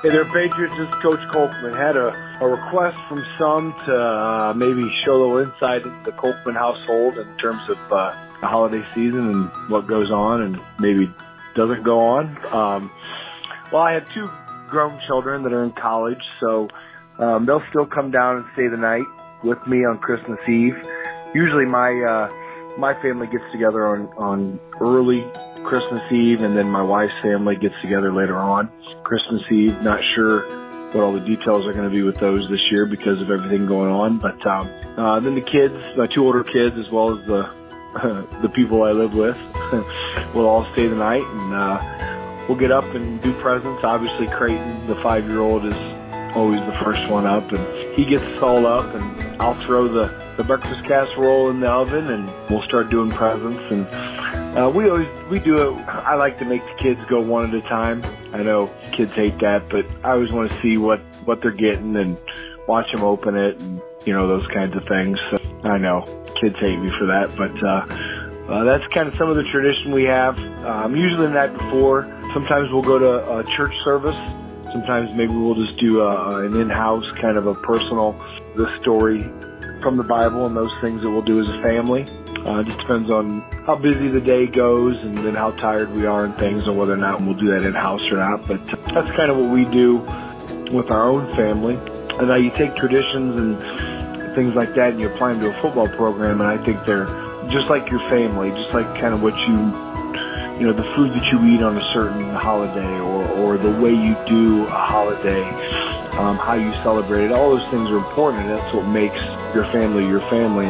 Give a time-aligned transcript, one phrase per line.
[0.00, 0.72] Hey there, Patriots.
[0.78, 1.76] This is Coach Kolkman.
[1.76, 6.12] Had a, a request from some to uh, maybe show a little insight into the
[6.12, 11.12] Kolkman household in terms of uh, the holiday season and what goes on and maybe
[11.56, 12.26] doesn't go on.
[12.54, 12.92] Um,
[13.72, 14.30] well, I have two
[14.70, 16.68] grown children that are in college, so
[17.18, 19.02] um, they'll still come down and stay the night
[19.42, 20.76] with me on Christmas Eve.
[21.34, 25.26] Usually, my uh, my family gets together on on early
[25.68, 28.72] Christmas Eve, and then my wife's family gets together later on
[29.04, 29.76] Christmas Eve.
[29.84, 30.48] Not sure
[30.96, 33.68] what all the details are going to be with those this year because of everything
[33.68, 34.16] going on.
[34.16, 34.64] But um,
[34.96, 38.82] uh, then the kids, my two older kids, as well as the uh, the people
[38.82, 39.36] I live with,
[40.34, 43.84] will all stay the night, and uh, we'll get up and do presents.
[43.84, 45.76] Obviously, Creighton, the five year old, is
[46.32, 50.08] always the first one up, and he gets us all up, and I'll throw the
[50.40, 53.60] the breakfast casserole in the oven, and we'll start doing presents.
[53.68, 53.84] And
[54.58, 55.88] uh, we always we do it.
[55.88, 58.04] I like to make the kids go one at a time.
[58.34, 61.96] I know kids hate that, but I always want to see what what they're getting
[61.96, 62.18] and
[62.66, 65.18] watch them open it, and you know those kinds of things.
[65.30, 66.02] So I know
[66.40, 67.62] kids hate me for that, but.
[67.62, 70.38] uh uh, that's kind of some of the tradition we have.
[70.64, 74.16] Um, usually the night before, sometimes we'll go to a church service
[74.72, 78.12] Sometimes maybe we'll just do a, an in-house kind of a personal,
[78.54, 79.22] the story
[79.82, 82.04] from the Bible and those things that we'll do as a family.
[82.48, 86.06] Uh, it just depends on how busy the day goes and then how tired we
[86.06, 88.40] are and things and whether or not we'll do that in-house or not.
[88.48, 88.56] But
[88.88, 90.00] that's kind of what we do
[90.72, 91.76] with our own family.
[91.76, 93.52] And now you take traditions and
[94.32, 97.04] things like that and you apply them to a football program and I think they're
[97.52, 99.56] just like your family, just like kind of what you
[100.56, 103.92] you know, the food that you eat on a certain holiday or, or the way
[103.92, 105.44] you do a holiday,
[106.18, 109.20] um, how you celebrate it, all those things are important and that's what makes
[109.54, 110.66] your family your family.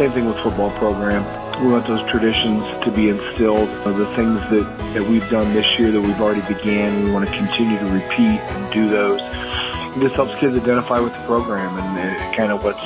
[0.00, 1.20] And same thing with football program.
[1.60, 4.64] We want those traditions to be instilled, the things that,
[4.96, 8.40] that we've done this year that we've already began, we want to continue to repeat
[8.40, 9.20] and do those.
[10.00, 11.92] This helps kids identify with the program and
[12.32, 12.80] kind of what's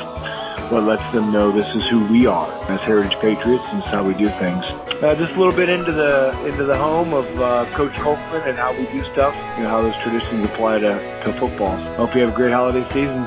[0.74, 4.18] what lets them know this is who we are as Heritage Patriots and how we
[4.18, 4.64] do things.
[4.98, 8.58] Uh, just a little bit into the into the home of uh, Coach Kolkman and
[8.58, 11.78] how we do stuff, you know, how those traditions apply to, to football.
[11.94, 13.22] Hope you have a great holiday season.